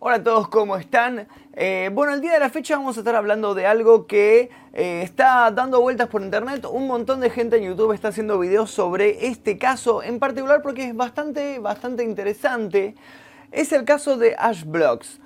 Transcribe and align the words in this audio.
Hola 0.00 0.16
a 0.16 0.22
todos, 0.22 0.48
¿cómo 0.48 0.76
están? 0.76 1.28
Eh, 1.54 1.88
bueno, 1.92 2.14
el 2.14 2.20
día 2.20 2.32
de 2.32 2.40
la 2.40 2.50
fecha 2.50 2.76
vamos 2.76 2.96
a 2.96 3.00
estar 3.00 3.14
hablando 3.14 3.54
de 3.54 3.66
algo 3.66 4.06
que 4.06 4.50
eh, 4.72 5.00
está 5.02 5.50
dando 5.52 5.80
vueltas 5.80 6.08
por 6.08 6.20
internet. 6.20 6.66
Un 6.70 6.88
montón 6.88 7.20
de 7.20 7.30
gente 7.30 7.56
en 7.56 7.64
YouTube 7.64 7.92
está 7.92 8.08
haciendo 8.08 8.38
videos 8.38 8.70
sobre 8.72 9.28
este 9.28 9.56
caso 9.56 10.02
en 10.02 10.18
particular 10.18 10.62
porque 10.62 10.88
es 10.88 10.96
bastante, 10.96 11.60
bastante 11.60 12.02
interesante. 12.02 12.96
Es 13.52 13.72
el 13.72 13.84
caso 13.84 14.16
de 14.16 14.34
Ash 14.36 14.64
Blocks. 14.64 15.20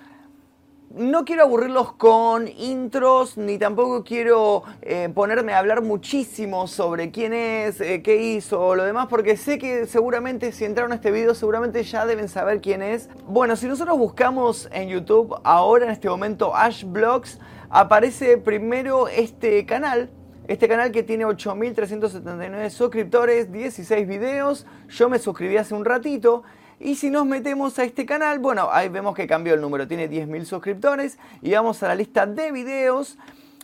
No 0.90 1.26
quiero 1.26 1.42
aburrirlos 1.42 1.92
con 1.92 2.48
intros, 2.48 3.36
ni 3.36 3.58
tampoco 3.58 4.02
quiero 4.04 4.62
eh, 4.80 5.10
ponerme 5.14 5.52
a 5.52 5.58
hablar 5.58 5.82
muchísimo 5.82 6.66
sobre 6.66 7.10
quién 7.10 7.34
es, 7.34 7.78
eh, 7.82 8.00
qué 8.02 8.16
hizo 8.16 8.74
lo 8.74 8.84
demás, 8.84 9.06
porque 9.10 9.36
sé 9.36 9.58
que 9.58 9.84
seguramente 9.84 10.50
si 10.50 10.64
entraron 10.64 10.92
a 10.92 10.94
este 10.94 11.10
video 11.10 11.34
seguramente 11.34 11.82
ya 11.84 12.06
deben 12.06 12.30
saber 12.30 12.62
quién 12.62 12.80
es. 12.80 13.10
Bueno, 13.26 13.54
si 13.56 13.66
nosotros 13.66 13.98
buscamos 13.98 14.66
en 14.72 14.88
YouTube 14.88 15.38
ahora 15.44 15.84
en 15.84 15.90
este 15.90 16.08
momento 16.08 16.56
Ash 16.56 16.84
Blogs, 16.84 17.38
aparece 17.68 18.38
primero 18.38 19.08
este 19.08 19.66
canal, 19.66 20.08
este 20.46 20.68
canal 20.68 20.90
que 20.90 21.02
tiene 21.02 21.26
8.379 21.26 22.70
suscriptores, 22.70 23.52
16 23.52 24.08
videos, 24.08 24.66
yo 24.88 25.10
me 25.10 25.18
suscribí 25.18 25.58
hace 25.58 25.74
un 25.74 25.84
ratito 25.84 26.44
y 26.80 26.94
si 26.94 27.10
nos 27.10 27.26
metemos 27.26 27.78
a 27.78 27.84
este 27.84 28.06
canal, 28.06 28.38
bueno, 28.38 28.68
ahí 28.70 28.88
vemos 28.88 29.14
que 29.14 29.26
cambió 29.26 29.54
el 29.54 29.60
número, 29.60 29.88
tiene 29.88 30.08
10.000 30.08 30.44
suscriptores 30.44 31.18
y 31.42 31.52
vamos 31.52 31.82
a 31.82 31.88
la 31.88 31.94
lista 31.94 32.26
de 32.26 32.52
videos 32.52 33.18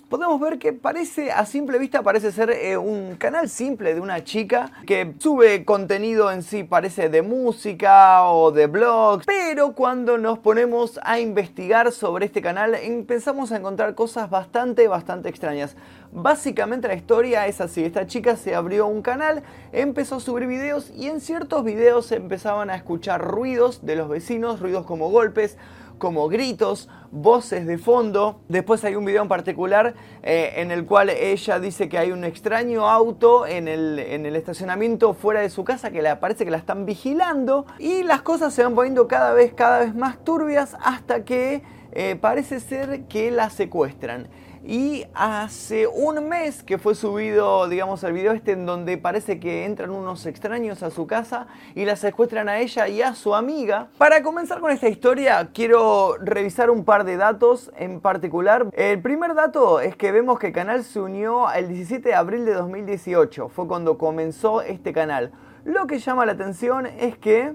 podemos 0.09 0.41
ver 0.41 0.59
que 0.59 0.73
parece, 0.73 1.33
a 1.33 1.47
simple 1.47 1.79
vista, 1.79 2.03
parece 2.03 2.33
ser 2.33 2.51
eh, 2.51 2.77
un 2.77 3.17
canal 3.17 3.49
simple 3.49 3.95
de 3.95 4.01
una 4.01 4.25
chica 4.25 4.71
que 4.87 5.15
sube 5.19 5.65
contenido 5.65 6.31
en 6.31 6.43
sí, 6.43 6.65
parece 6.65 7.09
de 7.09 7.23
música 7.23 8.25
o 8.29 8.51
de 8.51 8.67
blogs, 8.67 9.25
pero 9.27 9.73
cuando 9.73 10.19
nos 10.19 10.39
ponemos 10.39 11.01
a 11.03 11.21
investigar 11.21 11.93
sobre 11.93 12.27
este 12.27 12.43
canal 12.43 12.75
empezamos 12.75 13.53
a 13.53 13.57
encontrar 13.57 13.95
cosas 13.95 14.31
bastante, 14.31 14.89
bastante 14.89 15.29
extrañas. 15.29 15.77
Básicamente 16.13 16.87
la 16.87 16.95
historia 16.95 17.47
es 17.47 17.61
así, 17.61 17.85
esta 17.85 18.07
chica 18.07 18.37
se 18.37 18.55
abrió 18.55 18.87
un 18.87 19.03
canal, 19.03 19.43
empezó 19.73 20.17
a 20.17 20.21
subir 20.21 20.47
videos 20.47 20.91
y 20.95 21.09
en 21.09 21.21
ciertos 21.21 21.65
videos 21.65 22.13
empezaban 22.13 22.71
a 22.71 22.77
escuchar 22.77 23.21
ruidos 23.21 23.85
de 23.85 23.97
los 23.97 24.09
vecinos, 24.09 24.61
ruidos 24.61 24.87
como 24.87 25.11
golpes, 25.11 25.57
como 25.99 26.29
gritos, 26.29 26.89
voces 27.11 27.67
de 27.67 27.79
fondo. 27.79 28.41
Después 28.49 28.85
hay 28.85 28.97
un 28.97 29.05
video 29.05 29.23
en 29.23 29.29
particular 29.29 29.95
eh, 30.23 30.55
en 30.57 30.71
el 30.71 30.85
cual 30.85 31.11
ella 31.11 31.61
dice 31.61 31.89
que 31.89 31.99
hay 31.99 32.13
un 32.13 32.25
extraño 32.25 32.89
auto 32.89 33.47
en 33.47 33.69
el, 33.69 33.99
en 33.99 34.27
el 34.27 34.37
estacionamiento 34.37 35.15
fuera 35.15 35.41
de 35.41 35.51
su 35.51 35.65
casa 35.65 35.91
que 35.91 36.03
le 36.03 36.15
parece 36.17 36.45
que 36.45 36.51
la 36.51 36.59
están 36.59 36.87
vigilando 36.87 37.67
y 37.79 38.03
las 38.03 38.23
cosas 38.23 38.53
se 38.53 38.63
van 38.65 38.75
poniendo 38.75 39.09
cada 39.09 39.33
vez, 39.33 39.55
cada 39.55 39.81
vez 39.81 39.95
más 39.95 40.23
turbias 40.25 40.77
hasta 40.83 41.25
que 41.25 41.63
eh, 41.93 42.17
parece 42.21 42.61
ser 42.61 43.05
que 43.05 43.31
la 43.31 43.51
secuestran. 43.51 44.29
Y 44.67 45.05
hace 45.13 45.87
un 45.87 46.27
mes 46.27 46.63
que 46.63 46.79
fue 46.79 46.95
subido, 46.95 47.69
digamos, 47.69 48.03
el 48.03 48.15
video 48.15 48.33
este 48.33 48.53
en 48.53 48.65
donde 48.65 48.97
parece 48.97 49.39
que 49.39 49.67
entran 49.67 49.91
unos 49.91 50.25
extraños 50.25 50.83
a 50.83 50.91
su 50.91 51.07
casa 51.07 51.49
y 51.75 51.85
la 51.85 51.97
secuestran 51.97 52.49
a 52.49 52.61
ella 52.61 52.89
y 52.89 53.03
a 53.03 53.15
su 53.15 53.35
amiga. 53.35 53.89
Para 53.99 54.23
comenzar 54.23 54.61
con 54.61 54.71
esta 54.71 54.89
historia, 54.89 55.51
quiero 55.53 56.17
revisar 56.19 56.71
un 56.71 56.85
par 56.85 57.05
de 57.05 57.19
datos 57.19 57.71
en 57.77 58.01
particular. 58.01 58.67
El 58.73 59.03
primer 59.03 59.35
dato 59.35 59.81
es 59.81 59.97
que 59.97 60.13
vemos 60.13 60.39
que 60.39 60.47
el 60.47 60.53
canal 60.55 60.83
se 60.83 60.99
unió 60.99 61.53
el 61.53 61.69
17 61.69 62.09
de 62.09 62.15
abril 62.15 62.47
de 62.47 62.55
2018. 62.55 63.51
Fue 63.51 63.69
cuando 63.69 63.99
comenzó 63.99 64.63
este 64.63 64.95
canal. 64.95 65.33
Lo 65.65 65.87
que 65.87 65.99
llama 65.99 66.25
la 66.25 66.33
atención 66.33 66.87
es 66.87 67.19
que... 67.19 67.53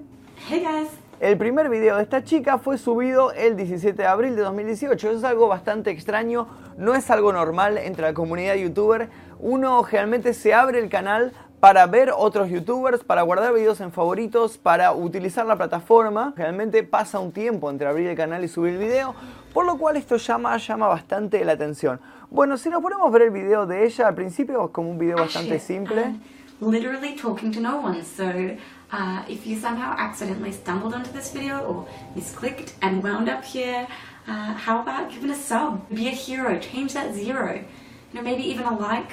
Hey 0.48 0.64
guys. 0.64 1.09
El 1.20 1.38
primer 1.38 1.68
video 1.68 1.98
de 1.98 2.04
esta 2.04 2.24
chica 2.24 2.60
fue 2.60 2.78
subido 2.78 3.34
el 3.34 3.58
17 3.58 4.02
de 4.02 4.08
abril 4.08 4.38
de 4.38 4.42
2018. 4.42 5.12
es 5.12 5.24
algo 5.26 5.50
bastante 5.50 5.92
extraño, 5.92 6.48
no 6.78 6.96
es 6.96 7.12
algo 7.12 7.34
normal 7.34 7.78
entre 7.78 8.04
la 8.04 8.14
comunidad 8.14 8.56
youtuber. 8.56 9.10
Uno 9.38 9.84
generalmente 9.84 10.34
se 10.34 10.54
abre 10.54 10.80
el 10.80 10.88
canal 10.88 11.34
para 11.60 11.86
ver 11.88 12.14
otros 12.16 12.50
youtubers, 12.50 13.04
para 13.04 13.24
guardar 13.24 13.54
videos 13.54 13.82
en 13.82 13.92
favoritos, 13.92 14.58
para 14.58 14.94
utilizar 14.94 15.46
la 15.46 15.58
plataforma. 15.58 16.34
Realmente 16.38 16.84
pasa 16.84 17.20
un 17.20 17.34
tiempo 17.34 17.70
entre 17.70 17.90
abrir 17.90 18.08
el 18.08 18.16
canal 18.16 18.46
y 18.46 18.48
subir 18.48 18.76
el 18.76 18.80
video, 18.80 19.14
por 19.54 19.66
lo 19.66 19.78
cual 19.78 19.98
esto 19.98 20.16
llama, 20.16 20.56
llama 20.56 20.88
bastante 20.88 21.44
la 21.44 21.52
atención. 21.52 22.00
Bueno, 22.30 22.56
si 22.56 22.70
nos 22.70 22.82
ponemos 22.82 23.06
a 23.06 23.10
ver 23.10 23.24
el 23.24 23.32
video 23.32 23.66
de 23.66 23.86
ella, 23.86 24.08
al 24.08 24.16
principio 24.16 24.68
es 24.68 24.72
como 24.72 24.90
un 24.90 24.98
video 24.98 25.18
bastante 25.18 25.60
simple. 25.60 26.16
literally 26.62 27.16
talking 27.16 27.52
to 27.52 27.60
no 27.60 27.80
one, 27.80 28.04
so 28.04 28.58
uh, 28.92 29.24
if 29.28 29.46
you 29.46 29.60
somehow 29.60 29.96
accidentally 29.98 30.52
stumbled 30.52 30.94
onto 30.94 31.12
this 31.12 31.32
video 31.32 31.60
or 31.60 31.88
misclicked 32.16 32.74
and 32.82 33.04
wound 33.04 33.30
up 33.30 33.44
here, 33.44 33.88
uh, 34.28 34.54
how 34.54 34.82
about 34.82 35.12
giving 35.12 35.30
a 35.30 35.36
sub? 35.36 35.88
Be 35.90 36.08
a 36.08 36.12
hero, 36.12 36.60
change 36.60 36.94
that 36.94 37.14
zero. 37.14 37.56
You 37.56 38.16
know, 38.16 38.22
maybe 38.22 38.44
even 38.44 38.66
a 38.66 38.78
like 38.78 39.12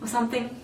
or 0.00 0.08
something. 0.08 0.56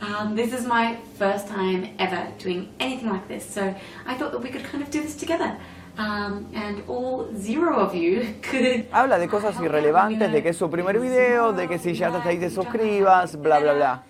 Um, 0.00 0.34
this 0.34 0.52
is 0.52 0.66
my 0.66 0.96
first 1.16 1.46
time 1.46 1.94
ever 1.98 2.32
doing 2.38 2.72
anything 2.80 3.08
like 3.08 3.28
this, 3.28 3.48
so 3.48 3.74
I 4.04 4.14
thought 4.14 4.32
that 4.32 4.40
we 4.40 4.50
could 4.50 4.64
kind 4.64 4.82
of 4.82 4.90
do 4.90 5.00
this 5.00 5.14
together. 5.14 5.56
Um, 5.96 6.50
and 6.54 6.82
all 6.88 7.28
zero 7.36 7.78
of 7.78 7.94
you 7.94 8.34
could 8.42 8.88
Habla 8.90 9.18
de 9.18 9.28
cosas 9.28 9.54
irrelevantes, 9.60 10.32
de 10.32 10.42
que 10.42 10.50
es 10.50 10.56
su 10.56 10.68
primer 10.68 10.98
video, 10.98 11.52
de 11.52 11.68
que 11.68 11.78
si 11.78 11.94
ya 11.94 12.08
estás 12.08 12.26
ahí 12.26 12.38
te 12.38 12.50
suscribas, 12.50 13.36
bla 13.36 13.60
bla 13.60 13.74
bla. 13.74 14.02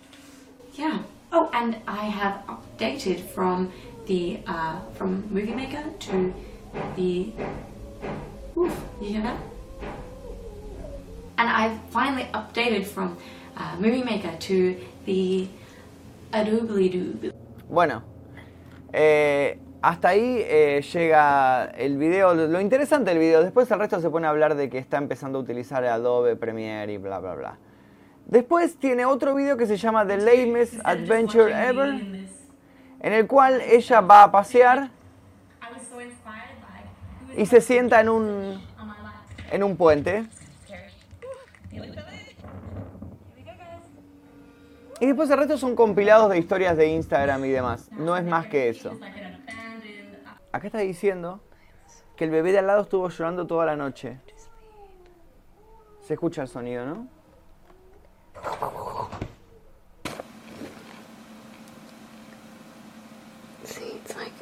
Yeah. 0.74 1.00
Oh, 1.34 1.48
and 1.54 1.76
I 1.88 2.04
have 2.04 2.42
updated 2.46 3.20
from 3.20 3.72
the 4.06 4.40
uh, 4.46 4.80
from 4.92 5.24
Movie 5.30 5.54
Maker 5.54 5.82
to 6.00 6.34
the. 6.94 7.32
Oof, 8.54 8.76
you 9.00 9.08
hear 9.08 9.22
that? 9.22 9.36
And 11.38 11.48
I've 11.48 11.80
finally 11.88 12.28
updated 12.34 12.84
from 12.84 13.16
uh, 13.56 13.76
Movie 13.80 14.02
Maker 14.02 14.36
to 14.40 14.76
the 15.06 15.48
Adobe 16.34 16.90
Doo. 16.90 17.32
Bueno, 17.66 18.02
eh, 18.92 19.58
hasta 19.80 20.08
ahí 20.08 20.44
eh, 20.44 20.82
llega 20.82 21.64
el 21.78 21.96
video. 21.96 22.34
Lo 22.34 22.60
interesante 22.60 23.08
del 23.08 23.18
video, 23.18 23.42
después 23.42 23.70
el 23.70 23.78
resto 23.78 24.02
se 24.02 24.10
pone 24.10 24.26
a 24.26 24.30
hablar 24.30 24.54
de 24.54 24.68
que 24.68 24.76
está 24.76 24.98
empezando 24.98 25.38
a 25.38 25.42
utilizar 25.42 25.82
Adobe 25.86 26.36
Premiere 26.36 26.92
y 26.92 26.98
bla 26.98 27.20
bla 27.20 27.34
bla. 27.34 27.58
Después 28.32 28.76
tiene 28.76 29.04
otro 29.04 29.34
video 29.34 29.58
que 29.58 29.66
se 29.66 29.76
llama 29.76 30.06
The 30.06 30.16
Lamest 30.16 30.80
Adventure 30.84 31.52
Ever, 31.68 31.90
en 31.90 33.12
el 33.12 33.26
cual 33.26 33.60
ella 33.60 34.00
va 34.00 34.22
a 34.22 34.32
pasear 34.32 34.88
y 37.36 37.44
se 37.44 37.60
sienta 37.60 38.00
en 38.00 38.08
un, 38.08 38.66
en 39.50 39.62
un 39.62 39.76
puente. 39.76 40.24
Y 44.98 45.06
después 45.06 45.28
el 45.28 45.36
resto 45.36 45.58
son 45.58 45.76
compilados 45.76 46.30
de 46.30 46.38
historias 46.38 46.74
de 46.78 46.86
Instagram 46.86 47.44
y 47.44 47.50
demás. 47.50 47.90
No 47.92 48.16
es 48.16 48.24
más 48.24 48.46
que 48.46 48.70
eso. 48.70 48.98
Acá 50.52 50.68
está 50.68 50.78
diciendo 50.78 51.42
que 52.16 52.24
el 52.24 52.30
bebé 52.30 52.52
de 52.52 52.60
al 52.60 52.66
lado 52.66 52.80
estuvo 52.80 53.10
llorando 53.10 53.46
toda 53.46 53.66
la 53.66 53.76
noche. 53.76 54.16
Se 56.00 56.14
escucha 56.14 56.40
el 56.40 56.48
sonido, 56.48 56.86
¿no? 56.86 57.21
See, 63.64 63.84
it's 63.84 64.16
like 64.16 64.32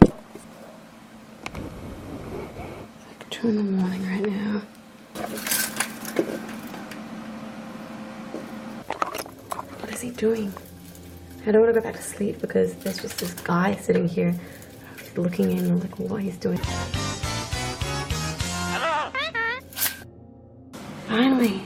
it's 0.00 0.12
like 3.06 3.30
two 3.30 3.48
in 3.48 3.56
the 3.56 3.62
morning 3.62 4.06
right 4.08 4.26
now. 4.28 4.62
What 9.80 9.92
is 9.92 10.00
he 10.00 10.10
doing? 10.10 10.52
I 11.46 11.52
don't 11.52 11.62
want 11.62 11.74
to 11.74 11.80
go 11.80 11.84
back 11.84 11.96
to 11.96 12.02
sleep 12.02 12.40
because 12.40 12.74
there's 12.74 12.98
just 13.00 13.18
this 13.18 13.34
guy 13.34 13.76
sitting 13.76 14.08
here 14.08 14.34
looking 15.16 15.52
in 15.52 15.78
like 15.78 15.98
what 15.98 16.22
he's 16.22 16.36
doing. 16.36 16.58
Finally. 21.06 21.62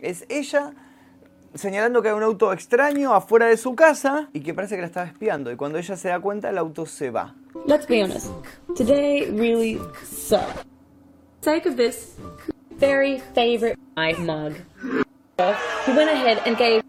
Es 0.00 0.24
ella 0.28 0.72
señalando 1.54 2.02
que 2.02 2.08
hay 2.08 2.14
un 2.14 2.22
auto 2.22 2.52
extraño 2.52 3.14
afuera 3.14 3.46
de 3.46 3.56
su 3.56 3.74
casa 3.74 4.28
y 4.32 4.40
que 4.40 4.54
parece 4.54 4.74
que 4.76 4.80
la 4.80 4.86
estaba 4.86 5.06
espiando. 5.06 5.50
Y 5.52 5.56
cuando 5.56 5.78
ella 5.78 5.96
se 5.96 6.08
da 6.08 6.20
cuenta, 6.20 6.50
el 6.50 6.58
auto 6.58 6.86
se 6.86 7.10
va. 7.10 7.34
Let's 7.66 7.86
be 7.86 8.02
honest. 8.02 8.30
Today 8.76 9.30
really 9.30 9.78
sucked. 10.04 10.66
Sake 11.42 11.68
of 11.68 11.76
this 11.76 12.16
very 12.78 13.20
favorite 13.34 13.78
my 13.96 14.14
mug. 14.14 14.54
He 15.86 15.92
went 15.92 16.10
ahead 16.10 16.40
and 16.46 16.56
gave 16.56 16.82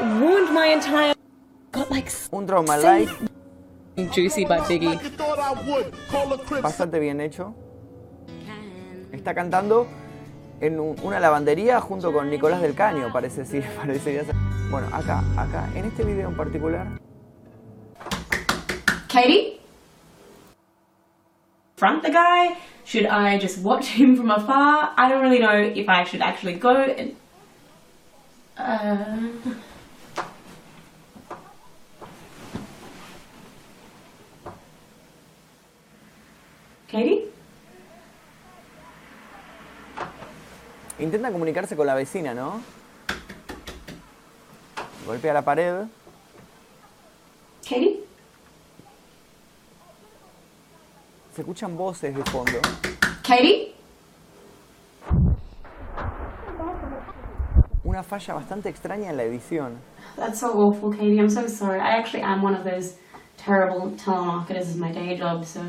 ruined 0.00 0.52
my 0.52 0.68
entire 0.68 1.14
got 1.72 1.90
like 1.90 2.10
un 2.32 2.46
trauma 2.46 2.76
light 2.78 3.08
juicy 4.12 4.44
by 4.44 4.60
Biggie. 4.60 4.98
Bastante 6.62 6.98
bien 6.98 7.20
hecho. 7.20 7.54
Está 9.12 9.34
cantando 9.34 9.86
en 10.60 10.80
un- 10.80 10.96
una 11.02 11.20
lavandería 11.20 11.80
junto 11.80 12.12
con 12.12 12.30
Nicolás 12.30 12.60
del 12.60 12.74
Caño, 12.74 13.10
parece 13.12 13.44
sí, 13.44 13.60
parecería 13.76 14.24
ser. 14.24 14.34
Bueno, 14.70 14.88
acá, 14.92 15.22
acá, 15.36 15.68
en 15.74 15.84
este 15.86 16.04
video 16.04 16.28
en 16.28 16.36
particular. 16.36 16.86
Katie? 19.12 19.60
Front 21.76 22.02
the 22.02 22.10
guy? 22.10 22.56
Should 22.84 23.06
I 23.06 23.38
just 23.40 23.58
watch 23.62 23.86
him 23.98 24.16
from 24.16 24.30
afar? 24.30 24.92
I 24.96 25.08
don't 25.10 25.20
really 25.22 25.38
know 25.38 25.52
if 25.52 25.88
I 25.88 26.04
should 26.04 26.22
actually 26.22 26.54
go 26.58 26.70
and. 26.74 27.14
Uh... 28.58 29.28
Katie? 36.88 37.27
Intenta 41.00 41.30
comunicarse 41.30 41.76
con 41.76 41.86
la 41.86 41.94
vecina, 41.94 42.34
¿no? 42.34 42.60
Golpea 45.06 45.32
la 45.32 45.42
pared. 45.42 45.86
Katie? 47.62 48.00
Se 51.32 51.42
escuchan 51.42 51.76
voces 51.76 52.14
de 52.14 52.24
fondo. 52.24 52.58
Katie? 53.22 53.74
Una 57.84 58.02
falla 58.02 58.34
bastante 58.34 58.68
extraña 58.68 59.10
en 59.10 59.16
la 59.16 59.22
edición. 59.22 59.78
That's 60.16 60.40
so 60.40 60.48
awful, 60.48 60.90
Katie. 60.90 61.20
I'm 61.20 61.28
so 61.28 61.46
sorry. 61.46 61.78
I 61.78 61.96
actually 61.96 62.22
am 62.22 62.42
one 62.42 62.54
of 62.54 62.64
those 62.64 62.96
terrible 63.36 63.92
telemarketers 63.92 64.68
as 64.68 64.76
my 64.76 64.90
day 64.90 65.16
job, 65.16 65.44
so 65.44 65.62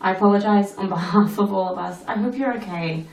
I 0.00 0.12
apologize 0.12 0.74
on 0.76 0.88
behalf 0.88 1.38
of 1.38 1.52
all 1.52 1.72
of 1.72 1.78
us. 1.78 2.02
I 2.08 2.18
hope 2.18 2.34
you're 2.36 2.56
okay. 2.56 3.04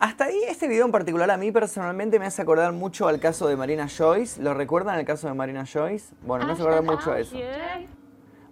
Hasta 0.00 0.26
ahí 0.26 0.40
este 0.48 0.68
video 0.68 0.84
en 0.86 0.92
particular 0.92 1.28
a 1.28 1.36
mí 1.36 1.50
personalmente 1.50 2.20
me 2.20 2.26
hace 2.26 2.40
acordar 2.40 2.72
mucho 2.72 3.08
al 3.08 3.18
caso 3.18 3.48
de 3.48 3.56
Marina 3.56 3.88
Joyce. 3.88 4.40
¿Lo 4.40 4.54
recuerdan 4.54 4.96
el 4.96 5.04
caso 5.04 5.26
de 5.26 5.34
Marina 5.34 5.64
Joyce? 5.66 6.14
Bueno, 6.22 6.46
me 6.46 6.52
hace 6.52 6.62
acordar 6.62 6.84
mucho 6.84 7.10
a 7.10 7.18
eso. 7.18 7.36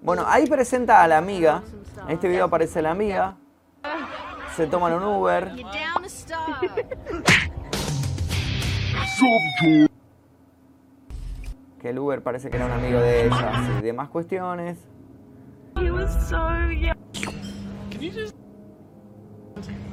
Bueno, 0.02 0.24
ahí 0.26 0.48
presenta 0.48 1.04
a 1.04 1.08
la 1.08 1.18
amiga. 1.18 1.62
En 2.08 2.14
este 2.14 2.26
video 2.28 2.46
aparece 2.46 2.82
la 2.82 2.90
amiga. 2.90 3.36
Se 4.56 4.66
toman 4.66 4.94
un 4.94 5.04
Uber. 5.04 5.52
Que 11.80 11.90
el 11.90 11.98
Uber 12.00 12.22
parece 12.22 12.50
que 12.50 12.56
era 12.56 12.66
un 12.66 12.72
amigo 12.72 12.98
de 12.98 13.26
ella 13.26 13.52
y 13.78 13.82
demás 13.82 14.08
cuestiones. 14.08 14.78
He 15.76 15.92
was 15.92 16.10
so 16.28 16.36
young. 16.72 16.96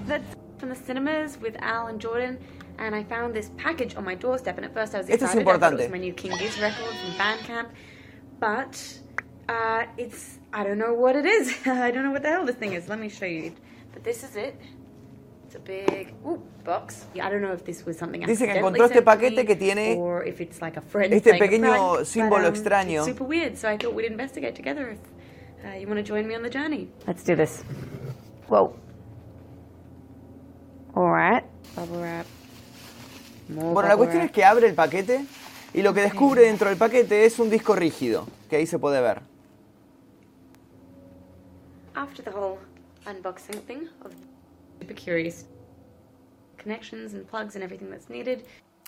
That's 0.08 0.43
from 0.64 0.70
the 0.70 0.76
cinemas 0.86 1.38
with 1.42 1.58
Al 1.60 1.88
and 1.88 2.00
Jordan, 2.00 2.40
and 2.80 2.96
I 2.96 3.04
found 3.04 3.34
this 3.34 3.52
package 3.58 3.98
on 3.98 4.06
my 4.06 4.16
doorstep. 4.16 4.56
And 4.56 4.66
at 4.66 4.74
first 4.74 4.96
I 4.96 5.00
was 5.00 5.10
Esto 5.10 5.26
es 5.26 5.32
excited. 5.32 5.42
I 5.46 5.58
thought 5.58 5.74
it 5.74 5.76
importante. 5.76 5.80
was 5.80 5.92
my 5.92 5.98
new 5.98 6.14
King 6.14 6.32
Giz 6.38 6.58
record 6.58 6.96
from 7.02 7.12
Bandcamp, 7.22 7.68
but 8.40 8.74
uh, 9.50 9.84
it's 9.98 10.40
I 10.54 10.64
don't 10.64 10.78
know 10.78 10.94
what 10.94 11.18
it 11.18 11.26
is. 11.26 11.54
I 11.66 11.92
don't 11.92 12.06
know 12.06 12.12
what 12.12 12.24
the 12.24 12.30
hell 12.30 12.46
this 12.46 12.56
thing 12.56 12.72
is. 12.72 12.88
Let 12.88 12.98
me 12.98 13.10
show 13.10 13.26
you. 13.26 13.54
But 13.92 14.06
this 14.06 14.24
is 14.24 14.38
it. 14.38 14.56
It's 15.48 15.56
a 15.56 15.60
big 15.60 16.14
ooh, 16.26 16.42
box. 16.64 17.08
Yeah, 17.14 17.28
I 17.28 17.30
don't 17.30 17.42
know 17.42 17.52
if 17.52 17.66
this 17.66 17.86
was 17.86 17.98
something. 17.98 18.22
Dice 18.22 18.38
que 18.38 18.48
accidentally 18.48 18.80
encontró 18.80 18.86
este 18.86 18.94
sent 18.94 19.06
to 19.06 19.12
paquete 19.12 19.36
me 19.36 19.46
que 19.46 19.56
tiene 19.58 19.98
or 19.98 20.24
if 20.24 20.40
it's 20.40 20.62
like 20.62 20.78
a 20.78 20.82
friend 20.82 21.14
este 21.14 21.26
playing 21.26 21.44
a 21.44 21.46
pequeño 21.46 21.96
prank, 21.96 22.08
símbolo 22.08 22.44
but, 22.44 22.46
um, 22.46 22.54
extraño. 22.54 23.00
It's 23.00 23.08
super 23.08 23.26
weird. 23.26 23.58
So 23.58 23.68
I 23.68 23.76
thought 23.76 23.94
we'd 23.94 24.10
investigate 24.10 24.56
together 24.56 24.92
if 24.96 25.00
uh, 25.66 25.76
you 25.78 25.88
want 25.88 25.98
to 25.98 26.04
join 26.04 26.26
me 26.26 26.36
on 26.36 26.42
the 26.42 26.50
journey. 26.50 26.88
Let's 27.06 27.26
do 27.26 27.36
this. 27.36 27.66
Whoa. 28.48 28.80
All 30.96 31.12
right. 31.12 31.44
Bubble 31.76 32.02
wrap. 32.02 32.26
Bueno, 33.50 33.82
la 33.82 33.98
cuestión 33.98 34.22
wrap. 34.22 34.30
es 34.30 34.32
que 34.32 34.46
abre 34.46 34.68
el 34.68 34.76
paquete 34.76 35.26
y 35.74 35.82
lo 35.82 35.94
que 35.94 36.02
descubre 36.02 36.44
dentro 36.44 36.70
del 36.70 36.78
paquete 36.78 37.26
es 37.26 37.40
un 37.40 37.50
disco 37.50 37.76
rígido, 37.76 38.28
que 38.50 38.58
ahí 38.58 38.68
se 38.68 38.78
puede 38.78 39.02
ver. 39.02 39.22
After 41.96 42.24
the 42.24 42.32
whole 42.32 42.60
unboxing 43.08 43.62
thing, 43.62 43.88
super 44.80 44.96
curious. 44.96 45.46
Connections 46.58 47.14
and 47.14 47.26
plugs 47.26 47.56
and 47.56 47.64
everything 47.64 47.90
that's 47.90 48.10
needed. 48.10 48.46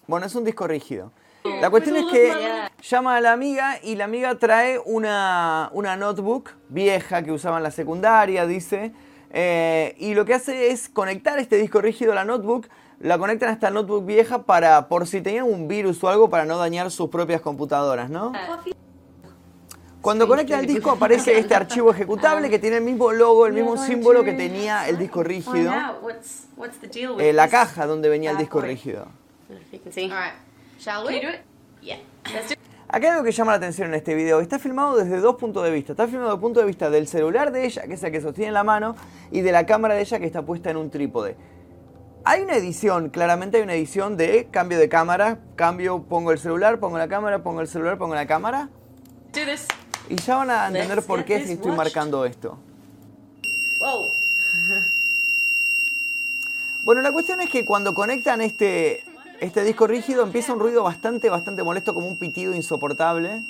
Bueno, 0.07 0.27
es 0.27 0.35
un 0.35 0.43
disco 0.43 0.67
rígido. 0.67 1.11
La 1.43 1.69
cuestión 1.69 1.95
es 1.95 2.05
que 2.11 2.69
llama 2.81 3.17
a 3.17 3.21
la 3.21 3.33
amiga 3.33 3.79
y 3.83 3.95
la 3.95 4.05
amiga 4.05 4.35
trae 4.35 4.79
una, 4.79 5.69
una 5.73 5.95
notebook 5.95 6.51
vieja 6.69 7.23
que 7.23 7.31
usaba 7.31 7.57
en 7.57 7.63
la 7.63 7.71
secundaria, 7.71 8.45
dice. 8.45 8.93
Eh, 9.31 9.95
y 9.97 10.13
lo 10.13 10.25
que 10.25 10.33
hace 10.33 10.71
es 10.71 10.89
conectar 10.89 11.39
este 11.39 11.57
disco 11.57 11.81
rígido 11.81 12.11
a 12.11 12.15
la 12.15 12.25
notebook. 12.25 12.67
La 12.99 13.17
conectan 13.17 13.49
a 13.49 13.51
esta 13.53 13.69
notebook 13.69 14.05
vieja 14.05 14.43
para, 14.43 14.87
por 14.87 15.05
si 15.05 15.21
tenían 15.21 15.45
un 15.45 15.67
virus 15.67 16.03
o 16.03 16.09
algo, 16.09 16.29
para 16.29 16.45
no 16.45 16.57
dañar 16.57 16.89
sus 16.91 17.09
propias 17.09 17.41
computadoras, 17.41 18.09
¿no? 18.09 18.31
Cuando 20.01 20.27
conectan 20.27 20.59
el 20.59 20.67
disco 20.67 20.91
aparece 20.91 21.37
este 21.37 21.55
archivo 21.55 21.91
ejecutable 21.91 22.49
que 22.49 22.59
tiene 22.59 22.77
el 22.77 22.83
mismo 22.83 23.11
logo, 23.11 23.47
el 23.47 23.53
mismo 23.53 23.75
símbolo 23.75 24.23
que 24.23 24.33
tenía 24.33 24.87
el 24.87 24.97
disco 24.97 25.23
rígido. 25.23 25.71
Find 25.71 25.83
out 25.83 26.03
what's 26.03 26.47
what's 26.55 26.77
the 26.77 26.87
deal 26.87 27.15
with 27.15 27.23
eh, 27.23 27.33
la 27.33 27.49
caja 27.49 27.87
donde 27.87 28.07
venía 28.07 28.31
el 28.31 28.37
disco 28.37 28.61
rígido. 28.61 29.07
Acá 32.95 33.07
hay 33.07 33.11
algo 33.11 33.25
que 33.25 33.33
llama 33.33 33.51
la 33.51 33.57
atención 33.57 33.89
en 33.89 33.95
este 33.95 34.15
video. 34.15 34.39
Está 34.39 34.57
filmado 34.57 34.95
desde 34.95 35.19
dos 35.19 35.35
puntos 35.35 35.65
de 35.65 35.69
vista. 35.69 35.91
Está 35.91 36.07
filmado 36.07 36.27
desde 36.27 36.35
el 36.35 36.39
punto 36.39 36.61
de 36.61 36.65
vista 36.65 36.89
del 36.89 37.09
celular 37.09 37.51
de 37.51 37.65
ella, 37.65 37.81
que 37.87 37.95
es 37.95 38.03
el 38.03 38.09
que 38.09 38.21
sostiene 38.21 38.47
en 38.47 38.53
la 38.53 38.63
mano, 38.63 38.95
y 39.31 39.41
de 39.41 39.51
la 39.51 39.65
cámara 39.65 39.95
de 39.95 39.99
ella 39.99 40.17
que 40.17 40.25
está 40.25 40.43
puesta 40.43 40.69
en 40.69 40.77
un 40.77 40.89
trípode. 40.89 41.35
Hay 42.23 42.41
una 42.41 42.55
edición, 42.55 43.09
claramente 43.09 43.57
hay 43.57 43.63
una 43.63 43.73
edición 43.73 44.15
de 44.15 44.47
cambio 44.49 44.79
de 44.79 44.87
cámara. 44.87 45.39
Cambio, 45.57 46.03
pongo 46.03 46.31
el 46.31 46.39
celular, 46.39 46.79
pongo 46.79 46.97
la 46.97 47.09
cámara, 47.09 47.43
pongo 47.43 47.59
el 47.59 47.67
celular, 47.67 47.97
pongo 47.97 48.15
la 48.15 48.27
cámara. 48.27 48.69
Y 50.07 50.15
ya 50.15 50.37
van 50.37 50.51
a 50.51 50.67
entender 50.67 50.95
Let's 50.95 51.05
por 51.05 51.25
qué 51.25 51.45
si 51.45 51.51
estoy 51.51 51.71
watched. 51.71 51.77
marcando 51.77 52.23
esto. 52.23 52.57
Bueno, 56.85 57.01
la 57.01 57.11
cuestión 57.11 57.41
es 57.41 57.49
que 57.49 57.65
cuando 57.65 57.93
conectan 57.93 58.39
este, 58.39 59.03
este 59.39 59.63
disco 59.63 59.87
rígido 59.87 60.23
empieza 60.23 60.53
un 60.53 60.59
ruido 60.59 60.83
bastante, 60.83 61.29
bastante 61.29 61.63
molesto, 61.63 61.93
como 61.93 62.07
un 62.07 62.17
pitido 62.17 62.53
insoportable. 62.55 63.43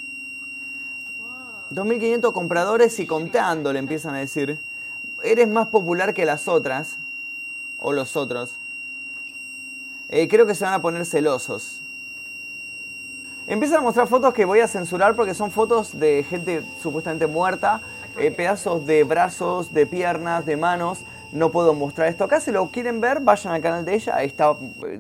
2.500 1.71 2.33
compradores 2.33 2.99
y 2.99 3.07
contando, 3.07 3.73
le 3.73 3.79
empiezan 3.79 4.15
a 4.15 4.19
decir. 4.19 4.59
Eres 5.23 5.47
más 5.47 5.67
popular 5.67 6.13
que 6.13 6.25
las 6.25 6.47
otras. 6.47 6.97
O 7.79 7.91
los 7.91 8.15
otros. 8.15 8.53
Eh, 10.09 10.27
creo 10.27 10.45
que 10.45 10.55
se 10.55 10.63
van 10.63 10.73
a 10.73 10.81
poner 10.81 11.05
celosos. 11.05 11.81
Empiezan 13.47 13.79
a 13.79 13.81
mostrar 13.81 14.07
fotos 14.07 14.33
que 14.33 14.45
voy 14.45 14.59
a 14.59 14.67
censurar 14.67 15.15
porque 15.15 15.33
son 15.33 15.51
fotos 15.51 15.99
de 15.99 16.25
gente 16.27 16.63
supuestamente 16.81 17.27
muerta. 17.27 17.81
eh, 18.17 18.31
pedazos 18.31 18.85
de 18.85 19.03
brazos, 19.03 19.73
de 19.73 19.85
piernas, 19.85 20.45
de 20.45 20.55
manos. 20.57 20.99
No 21.31 21.51
puedo 21.51 21.73
mostrar 21.73 22.07
esto 22.07 22.23
acá. 22.23 22.39
Si 22.39 22.51
lo 22.51 22.71
quieren 22.71 23.01
ver, 23.01 23.19
vayan 23.19 23.53
al 23.53 23.61
canal 23.61 23.83
de 23.83 23.95
ella. 23.95 24.23
Está, 24.23 24.55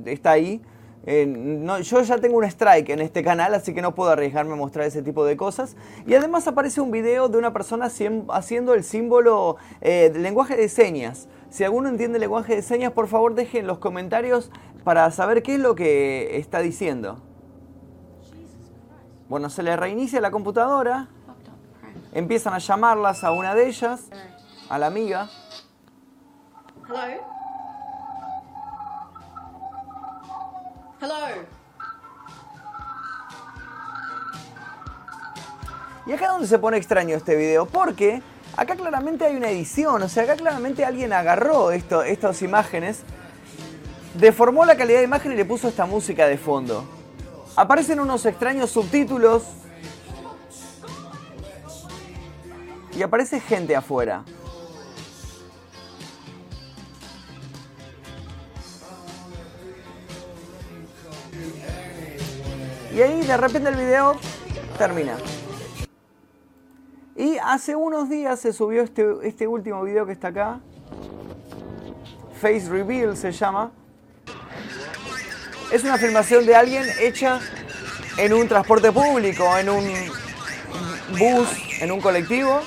está 0.05 0.31
ahí. 0.31 0.61
Eh, 1.07 1.25
no, 1.27 1.79
yo 1.79 2.01
ya 2.01 2.17
tengo 2.17 2.37
un 2.37 2.45
strike 2.45 2.89
en 2.89 2.99
este 2.99 3.23
canal, 3.23 3.53
así 3.53 3.73
que 3.73 3.81
no 3.81 3.93
puedo 3.93 4.09
arriesgarme 4.09 4.53
a 4.53 4.55
mostrar 4.55 4.85
ese 4.87 5.03
tipo 5.03 5.23
de 5.23 5.37
cosas. 5.37 5.75
Y 6.07 6.15
además 6.15 6.47
aparece 6.47 6.81
un 6.81 6.91
video 6.91 7.29
de 7.29 7.37
una 7.37 7.53
persona 7.53 7.89
haciendo 8.29 8.73
el 8.73 8.83
símbolo 8.83 9.57
eh, 9.81 10.09
del 10.11 10.23
lenguaje 10.23 10.55
de 10.55 10.67
señas. 10.67 11.27
Si 11.49 11.63
alguno 11.63 11.89
entiende 11.89 12.17
el 12.17 12.21
lenguaje 12.21 12.55
de 12.55 12.61
señas, 12.61 12.91
por 12.91 13.07
favor 13.07 13.35
dejen 13.35 13.61
en 13.61 13.67
los 13.67 13.77
comentarios 13.77 14.51
para 14.83 15.09
saber 15.11 15.43
qué 15.43 15.55
es 15.55 15.59
lo 15.59 15.75
que 15.75 16.37
está 16.37 16.59
diciendo. 16.59 17.21
Bueno, 19.29 19.49
se 19.49 19.63
le 19.63 19.75
reinicia 19.75 20.21
la 20.21 20.31
computadora. 20.31 21.09
Empiezan 22.13 22.53
a 22.53 22.59
llamarlas 22.59 23.23
a 23.23 23.31
una 23.31 23.53
de 23.53 23.67
ellas, 23.67 24.09
a 24.69 24.77
la 24.77 24.87
amiga. 24.87 25.29
Hello? 26.87 27.34
Y 36.07 36.11
acá 36.11 36.25
es 36.25 36.31
donde 36.31 36.47
se 36.47 36.59
pone 36.59 36.77
extraño 36.77 37.15
este 37.15 37.35
video, 37.35 37.65
porque 37.65 38.21
acá 38.55 38.75
claramente 38.75 39.25
hay 39.25 39.35
una 39.35 39.49
edición, 39.49 40.01
o 40.03 40.09
sea, 40.09 40.23
acá 40.23 40.35
claramente 40.35 40.85
alguien 40.85 41.13
agarró 41.13 41.71
estas 41.71 42.41
imágenes, 42.43 43.01
deformó 44.13 44.65
la 44.65 44.77
calidad 44.77 44.99
de 44.99 45.05
imagen 45.05 45.31
y 45.31 45.35
le 45.35 45.45
puso 45.45 45.67
esta 45.67 45.85
música 45.85 46.27
de 46.27 46.37
fondo. 46.37 46.85
Aparecen 47.55 47.99
unos 47.99 48.25
extraños 48.25 48.69
subtítulos 48.69 49.43
y 52.95 53.01
aparece 53.01 53.39
gente 53.39 53.75
afuera. 53.75 54.23
Y 62.95 63.01
ahí 63.01 63.21
de 63.23 63.35
repente 63.35 63.67
el 63.67 63.75
video 63.75 64.17
termina. 64.77 65.17
Y 67.17 67.37
hace 67.39 67.75
unos 67.75 68.09
días 68.09 68.39
se 68.39 68.53
subió 68.53 68.83
este, 68.83 69.05
este 69.23 69.47
último 69.47 69.83
video 69.83 70.05
que 70.05 70.13
está 70.13 70.29
acá. 70.29 70.61
Face 72.41 72.69
Reveal 72.69 73.17
se 73.17 73.33
llama. 73.33 73.73
Es 75.73 75.83
una 75.83 75.97
filmación 75.97 76.45
de 76.45 76.55
alguien 76.55 76.85
hecha 77.01 77.41
en 78.17 78.31
un 78.33 78.47
transporte 78.47 78.93
público, 78.93 79.57
en 79.57 79.69
un 79.69 79.85
bus, 81.19 81.49
en 81.81 81.91
un 81.91 81.99
colectivo. 81.99 82.61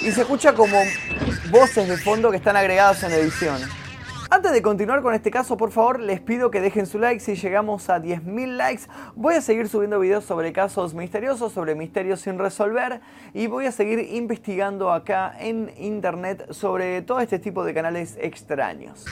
Y 0.00 0.10
se 0.12 0.22
escucha 0.22 0.54
como 0.54 0.78
voces 1.50 1.86
de 1.86 1.98
fondo 1.98 2.30
que 2.30 2.38
están 2.38 2.56
agregadas 2.56 3.02
en 3.02 3.12
edición. 3.12 3.60
Antes 4.34 4.50
de 4.50 4.62
continuar 4.62 5.00
con 5.00 5.14
este 5.14 5.30
caso, 5.30 5.56
por 5.56 5.70
favor, 5.70 6.00
les 6.00 6.20
pido 6.20 6.50
que 6.50 6.60
dejen 6.60 6.86
su 6.86 6.98
like. 6.98 7.20
Si 7.20 7.36
llegamos 7.36 7.88
a 7.88 8.02
10.000 8.02 8.56
likes, 8.56 8.82
voy 9.14 9.36
a 9.36 9.40
seguir 9.40 9.68
subiendo 9.68 10.00
videos 10.00 10.24
sobre 10.24 10.52
casos 10.52 10.92
misteriosos, 10.92 11.52
sobre 11.52 11.76
misterios 11.76 12.22
sin 12.22 12.36
resolver. 12.36 13.00
Y 13.32 13.46
voy 13.46 13.66
a 13.66 13.70
seguir 13.70 14.00
investigando 14.00 14.90
acá 14.90 15.32
en 15.38 15.72
internet 15.78 16.48
sobre 16.50 17.00
todo 17.02 17.20
este 17.20 17.38
tipo 17.38 17.64
de 17.64 17.74
canales 17.74 18.18
extraños. 18.20 19.04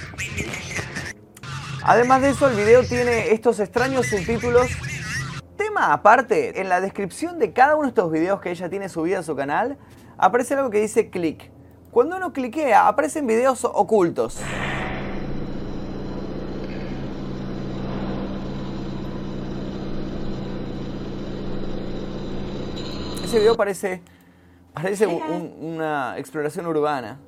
Además 1.84 2.22
de 2.22 2.30
eso, 2.30 2.48
el 2.48 2.56
video 2.56 2.82
tiene 2.82 3.30
estos 3.30 3.60
extraños 3.60 4.08
subtítulos. 4.08 4.72
Tema 5.56 5.92
aparte, 5.92 6.60
en 6.60 6.68
la 6.68 6.80
descripción 6.80 7.38
de 7.38 7.52
cada 7.52 7.76
uno 7.76 7.84
de 7.84 7.90
estos 7.90 8.10
videos 8.10 8.40
que 8.40 8.50
ella 8.50 8.68
tiene 8.68 8.88
subido 8.88 9.20
a 9.20 9.22
su 9.22 9.36
canal, 9.36 9.78
aparece 10.18 10.54
algo 10.54 10.70
que 10.70 10.80
dice 10.80 11.10
click. 11.10 11.48
Cuando 11.92 12.16
uno 12.16 12.32
cliquea, 12.32 12.88
aparecen 12.88 13.24
videos 13.28 13.64
ocultos. 13.64 14.40
Ese 23.32 23.40
video 23.40 23.56
parece, 23.56 24.02
parece 24.74 25.06
un- 25.06 25.54
una 25.58 26.18
exploración 26.18 26.66
urbana. 26.66 27.18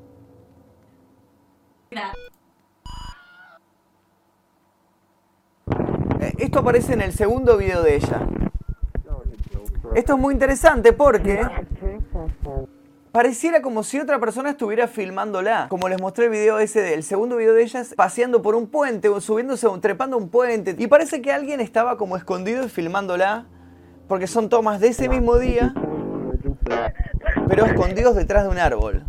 Eh, 6.20 6.32
Esto 6.36 6.58
aparece 6.58 6.92
en 6.92 7.00
el 7.00 7.14
segundo 7.14 7.56
video 7.56 7.82
de 7.82 7.96
ella. 7.96 8.20
Esto 9.94 10.12
es 10.14 10.18
muy 10.18 10.34
interesante 10.34 10.92
porque 10.92 11.40
pareciera 13.10 13.62
como 13.62 13.82
si 13.82 13.98
otra 13.98 14.18
persona 14.18 14.50
estuviera 14.50 14.86
filmándola. 14.88 15.68
Como 15.70 15.88
les 15.88 15.98
mostré 16.02 16.26
el 16.26 16.32
video 16.32 16.58
ese 16.58 16.82
del 16.82 17.02
segundo 17.02 17.36
video 17.36 17.54
de 17.54 17.62
ellas 17.62 17.94
paseando 17.96 18.42
por 18.42 18.54
un 18.54 18.66
puente 18.66 19.08
o 19.08 19.22
subiéndose, 19.22 19.66
o 19.66 19.80
trepando 19.80 20.18
un 20.18 20.28
puente. 20.28 20.76
Y 20.78 20.86
parece 20.86 21.22
que 21.22 21.32
alguien 21.32 21.62
estaba 21.62 21.96
como 21.96 22.18
escondido 22.18 22.62
y 22.62 22.68
filmándola. 22.68 23.46
Porque 24.06 24.26
son 24.26 24.50
tomas 24.50 24.80
de 24.80 24.88
ese 24.88 25.08
mismo 25.08 25.38
día, 25.38 25.72
pero 27.48 27.66
escondidos 27.66 28.16
detrás 28.16 28.44
de 28.44 28.50
un 28.50 28.58
árbol. 28.58 29.02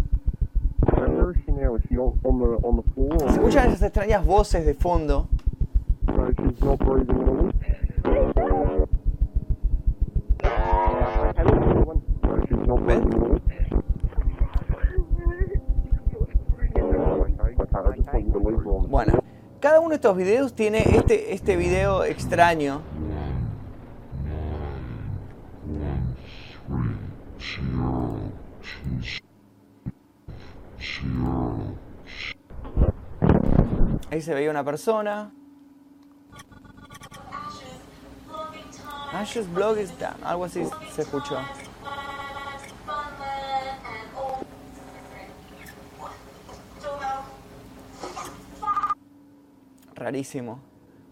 Se 3.20 3.26
escuchan 3.28 3.68
esas 3.68 3.84
extrañas 3.84 4.26
voces 4.26 4.66
de 4.66 4.74
fondo. 4.74 5.28
Bueno, 18.90 19.14
cada 19.60 19.80
uno 19.80 19.90
de 19.90 19.96
estos 19.96 20.16
videos 20.16 20.54
tiene 20.54 20.84
este, 20.96 21.34
este 21.34 21.56
video 21.58 22.04
extraño. 22.06 22.82
Ahí 34.16 34.22
se 34.22 34.34
veía 34.34 34.50
una 34.50 34.64
persona. 34.64 35.30
Ashes 39.12 39.54
blog 39.54 39.78
is 39.78 39.92
down. 40.00 40.16
Algo 40.24 40.46
así 40.46 40.64
se 40.94 41.02
escuchó. 41.02 41.38
Rarísimo. 49.96 50.62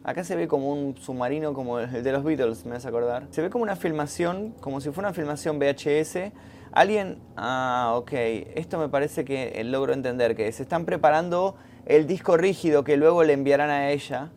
Acá 0.05 0.23
se 0.23 0.37
ve 0.37 0.47
como 0.47 0.71
un 0.71 0.95
submarino 0.95 1.53
como 1.53 1.79
el 1.79 2.03
de 2.03 2.11
los 2.13 2.23
Beatles, 2.23 2.65
me 2.65 2.77
hace 2.77 2.87
acordar. 2.87 3.27
Se 3.31 3.41
ve 3.41 3.49
como 3.49 3.63
una 3.63 3.75
filmación, 3.75 4.51
como 4.61 4.79
si 4.79 4.91
fuera 4.91 5.09
una 5.09 5.13
filmación 5.13 5.59
VHS. 5.59 6.31
Alguien... 6.71 7.21
Ah, 7.35 7.95
ok. 7.97 8.13
Esto 8.13 8.77
me 8.77 8.87
parece 8.87 9.25
que 9.25 9.61
logro 9.65 9.91
entender 9.91 10.37
que 10.37 10.49
se 10.53 10.63
están 10.63 10.85
preparando 10.85 11.57
el 11.85 12.07
disco 12.07 12.37
rígido 12.37 12.83
que 12.83 12.97
luego 12.97 13.23
le 13.23 13.33
enviarán 13.33 13.69
a 13.69 13.89
ella. 13.89 14.31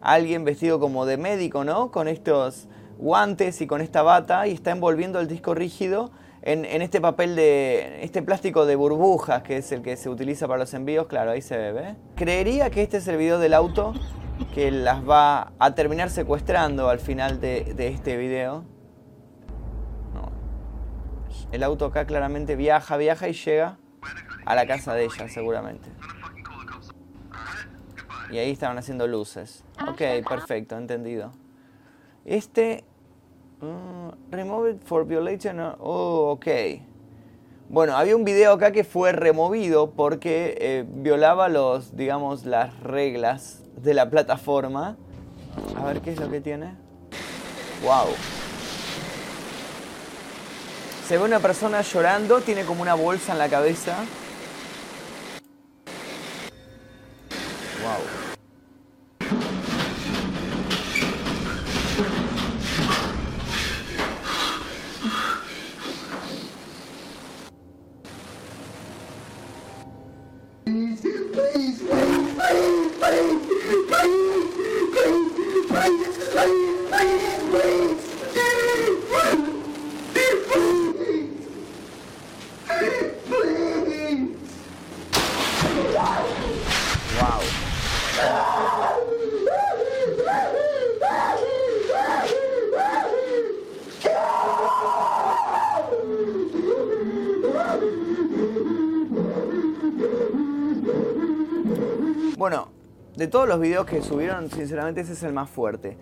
Alguien 0.00 0.44
vestido 0.44 0.80
como 0.80 1.06
de 1.06 1.16
médico, 1.16 1.64
¿no? 1.64 1.90
Con 1.90 2.08
estos 2.08 2.68
guantes 2.98 3.60
y 3.60 3.66
con 3.66 3.80
esta 3.80 4.02
bata 4.02 4.46
y 4.46 4.52
está 4.52 4.70
envolviendo 4.70 5.20
el 5.20 5.28
disco 5.28 5.54
rígido 5.54 6.10
en, 6.42 6.64
este 6.82 7.00
papel 7.00 7.36
de... 7.36 8.02
este 8.02 8.22
plástico 8.22 8.64
de 8.64 8.76
burbujas 8.76 9.42
que 9.42 9.58
es 9.58 9.72
el 9.72 9.82
que 9.82 9.96
se 9.96 10.08
utiliza 10.08 10.46
para 10.46 10.60
los 10.60 10.74
envíos. 10.74 11.06
Claro, 11.06 11.32
ahí 11.32 11.42
se 11.42 11.56
ve, 11.56 11.72
¿ve? 11.72 11.96
Creería 12.16 12.70
que 12.70 12.82
este 12.82 12.98
es 12.98 13.08
el 13.08 13.16
video 13.16 13.38
del 13.38 13.54
auto 13.54 13.94
que 14.54 14.70
las 14.70 15.06
va 15.06 15.52
a 15.58 15.74
terminar 15.74 16.10
secuestrando 16.10 16.88
al 16.88 16.98
final 16.98 17.40
de, 17.40 17.74
de 17.74 17.88
este 17.88 18.16
video. 18.16 18.64
No. 20.14 20.30
El 21.52 21.62
auto 21.62 21.86
acá 21.86 22.06
claramente 22.06 22.56
viaja, 22.56 22.96
viaja 22.96 23.28
y 23.28 23.34
llega 23.34 23.78
a 24.46 24.54
la 24.54 24.66
casa 24.66 24.94
de 24.94 25.04
ella 25.04 25.28
seguramente. 25.28 25.88
Y 28.30 28.38
ahí 28.38 28.50
estaban 28.50 28.78
haciendo 28.78 29.06
luces. 29.06 29.64
Ok, 29.88 30.02
perfecto, 30.28 30.76
entendido. 30.76 31.32
Este... 32.24 32.84
mm, 33.60 34.32
remove 34.32 34.72
it 34.72 34.82
for 34.84 35.04
violation... 35.06 35.60
Oh, 35.78 36.30
ok. 36.32 36.46
Bueno, 37.68 37.96
había 37.96 38.16
un 38.16 38.24
video 38.24 38.52
acá 38.52 38.72
que 38.72 38.82
fue 38.82 39.12
removido 39.12 39.92
porque 39.92 40.56
eh, 40.60 40.84
violaba 40.88 41.48
los, 41.48 41.96
digamos, 41.96 42.44
las 42.44 42.78
reglas 42.80 43.62
de 43.76 43.94
la 43.94 44.10
plataforma. 44.10 44.96
A 45.76 45.84
ver 45.84 46.00
qué 46.00 46.12
es 46.12 46.20
lo 46.20 46.28
que 46.30 46.40
tiene. 46.40 46.74
Wow. 47.82 48.08
Se 51.06 51.16
ve 51.16 51.24
una 51.24 51.40
persona 51.40 51.80
llorando, 51.82 52.40
tiene 52.40 52.64
como 52.64 52.82
una 52.82 52.94
bolsa 52.94 53.32
en 53.32 53.38
la 53.38 53.48
cabeza. 53.48 53.96
Wow. 57.82 58.20
Wow. 87.20 87.60
Bueno, 102.40 102.68
de 103.16 103.28
todos 103.28 103.46
los 103.46 103.60
videos 103.60 103.84
que 103.84 104.00
subieron, 104.00 104.50
sinceramente 104.50 105.02
ese 105.02 105.12
es 105.12 105.22
el 105.24 105.34
más 105.34 105.50
fuerte. 105.50 105.98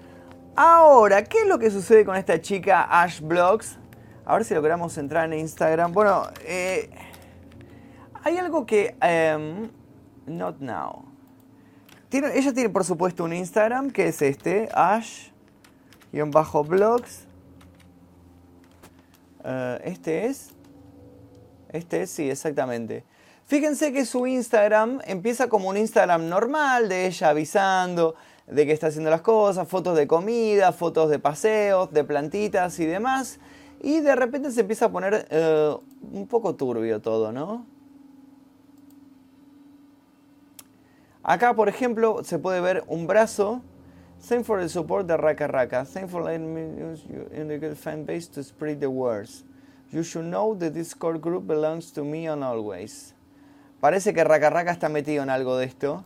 Ahora, 0.54 1.25
¿qué 1.25 1.40
es 1.40 1.49
lo 1.49 1.59
que 1.59 1.68
sucede 1.68 2.04
con 2.04 2.14
esta 2.14 2.40
chica 2.40 2.87
Ash 3.02 3.21
Blogs? 3.21 3.76
A 4.25 4.35
ver 4.35 4.45
si 4.45 4.54
logramos 4.54 4.97
entrar 4.99 5.25
en 5.25 5.37
Instagram. 5.37 5.92
Bueno, 5.92 6.28
eh, 6.47 6.90
hay 8.23 8.38
algo 8.38 8.64
que... 8.66 8.97
em, 9.02 9.68
not 10.26 10.61
now. 10.61 11.07
Ella 12.12 12.52
tiene 12.52 12.68
por 12.68 12.85
supuesto 12.85 13.25
un 13.25 13.33
Instagram 13.33 13.90
que 13.90 14.07
es 14.07 14.23
este, 14.23 14.68
Ash-blogs. 14.73 15.26
Eh, 19.42 19.80
este 19.87 20.26
es... 20.26 20.50
Este 21.71 22.02
es, 22.02 22.11
sí, 22.11 22.30
exactamente. 22.30 23.02
Fíjense 23.49 23.95
que 23.95 24.05
su 24.05 24.26
Instagram 24.26 25.00
empieza 25.07 25.49
como 25.49 25.71
un 25.71 25.78
Instagram 25.78 26.28
normal 26.28 26.90
de 26.90 27.07
ella 27.07 27.31
avisando 27.31 28.14
de 28.47 28.67
que 28.67 28.73
está 28.73 28.88
haciendo 28.88 29.09
las 29.09 29.23
cosas, 29.23 29.67
fotos 29.67 29.97
de 29.97 30.07
comida, 30.07 30.71
fotos 30.71 31.09
de 31.09 31.19
paseos, 31.19 31.90
de 31.90 32.05
plantitas 32.05 32.78
y 32.78 32.85
demás. 32.85 33.40
Y 33.81 34.00
de 34.00 34.14
repente 34.14 34.50
se 34.50 34.61
empieza 34.61 34.85
a 34.85 34.93
poner 34.93 35.26
eh, 35.31 35.75
un 36.12 36.26
poco 36.26 36.57
turbio 36.57 37.00
todo, 37.00 37.33
¿no? 37.33 37.64
Acá, 41.23 41.55
por 41.55 41.71
ejemplo, 41.71 42.23
se 42.25 42.38
puede 42.38 42.61
ver 42.61 42.85
un 42.87 43.07
brazo. 43.07 43.62
Thanks 44.28 44.47
for 44.47 44.61
the 44.61 44.69
support 44.69 45.07
de 45.07 45.17
Raka 45.17 45.47
Raka. 45.47 45.87
Thanks 45.87 46.11
for 46.11 46.23
letting 46.23 46.52
me 46.52 46.83
use 46.83 47.02
you 47.09 47.26
in 47.33 47.49
the 47.49 47.75
fan 47.75 48.05
base 48.05 48.28
to 48.28 48.43
spread 48.43 48.81
the 48.81 48.90
words. 48.90 49.47
You 49.90 50.02
should 50.02 50.26
know 50.26 50.55
the 50.55 50.69
Discord 50.69 51.23
group 51.23 51.47
belongs 51.47 51.90
to 51.93 52.05
me 52.05 52.26
and 52.26 52.45
always. 52.45 53.14
Parece 53.80 54.12
que 54.12 54.25
Raka 54.25 54.50
Raka 54.50 54.73
está 54.73 54.88
metido 54.88 55.23
en 55.23 55.30
algo 55.30 55.56
de 55.56 55.66
esto. 55.66 56.04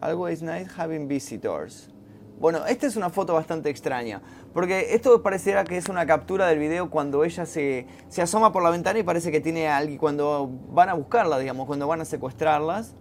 Always 0.00 0.42
nice 0.42 0.68
having 0.76 1.06
visitors. 1.06 1.90
Bueno, 2.38 2.66
esta 2.66 2.86
es 2.86 2.96
una 2.96 3.08
foto 3.08 3.32
bastante 3.32 3.70
extraña, 3.70 4.20
porque 4.52 4.94
esto 4.94 5.22
pareciera 5.22 5.64
que 5.64 5.78
es 5.78 5.88
una 5.88 6.04
captura 6.04 6.46
del 6.46 6.58
video 6.58 6.90
cuando 6.90 7.24
ella 7.24 7.46
se, 7.46 7.86
se 8.08 8.20
asoma 8.20 8.52
por 8.52 8.62
la 8.62 8.68
ventana 8.68 8.98
y 8.98 9.02
parece 9.02 9.32
que 9.32 9.40
tiene 9.40 9.68
a 9.68 9.78
alguien 9.78 9.98
cuando 9.98 10.50
van 10.68 10.90
a 10.90 10.94
buscarla, 10.94 11.38
digamos, 11.38 11.66
cuando 11.66 11.86
van 11.86 12.02
a 12.02 12.04
secuestrarlas. 12.04 12.94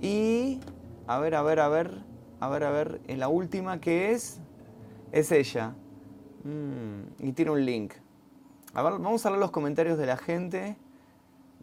Y, 0.00 0.60
a 1.08 1.18
ver, 1.18 1.34
a 1.34 1.42
ver, 1.42 1.58
a 1.58 1.68
ver, 1.68 2.04
a 2.38 2.48
ver, 2.48 2.64
a 2.64 2.70
ver, 2.70 3.00
en 3.08 3.18
la 3.18 3.28
última 3.28 3.80
que 3.80 4.12
es, 4.12 4.40
es 5.10 5.32
ella. 5.32 5.74
Mm, 6.44 7.26
y 7.26 7.32
tiene 7.32 7.50
un 7.50 7.64
link. 7.64 7.94
A 8.72 8.82
ver, 8.82 8.92
vamos 8.92 9.26
a 9.26 9.30
leer 9.30 9.40
los 9.40 9.50
comentarios 9.50 9.98
de 9.98 10.06
la 10.06 10.16
gente. 10.16 10.76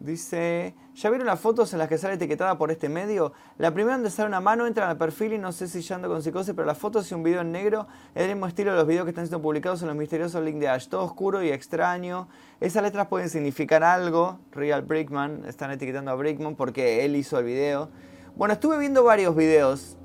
Dice, 0.00 0.74
¿ya 0.94 1.10
vieron 1.10 1.26
las 1.26 1.38
fotos 1.38 1.74
en 1.74 1.78
las 1.78 1.86
que 1.86 1.98
sale 1.98 2.14
etiquetada 2.14 2.56
por 2.56 2.70
este 2.70 2.88
medio? 2.88 3.34
La 3.58 3.74
primera 3.74 3.96
donde 3.96 4.10
sale 4.10 4.28
una 4.28 4.40
mano, 4.40 4.66
entra 4.66 4.88
al 4.88 4.96
perfil 4.96 5.34
y 5.34 5.38
no 5.38 5.52
sé 5.52 5.68
si 5.68 5.82
ya 5.82 5.96
ando 5.96 6.08
con 6.08 6.22
psicosis, 6.22 6.54
pero 6.54 6.66
las 6.66 6.78
fotos 6.78 7.10
y 7.10 7.14
un 7.14 7.22
video 7.22 7.42
en 7.42 7.52
negro 7.52 7.86
es 8.14 8.22
el 8.22 8.30
mismo 8.30 8.46
estilo 8.46 8.70
de 8.70 8.78
los 8.78 8.86
videos 8.86 9.04
que 9.04 9.10
están 9.10 9.26
siendo 9.26 9.42
publicados 9.42 9.82
en 9.82 9.88
los 9.88 9.96
misteriosos 9.98 10.42
links 10.42 10.58
de 10.58 10.68
Ash. 10.70 10.88
Oscuro 10.94 11.42
y 11.42 11.50
extraño. 11.50 12.28
Esas 12.60 12.82
letras 12.82 13.08
pueden 13.08 13.28
significar 13.28 13.84
algo. 13.84 14.38
Real 14.52 14.80
Brickman, 14.80 15.44
están 15.46 15.70
etiquetando 15.70 16.10
a 16.12 16.14
Brickman 16.14 16.56
porque 16.56 17.04
él 17.04 17.14
hizo 17.14 17.38
el 17.38 17.44
video. 17.44 17.90
Bueno, 18.36 18.54
estuve 18.54 18.78
viendo 18.78 19.04
varios 19.04 19.36
videos. 19.36 19.98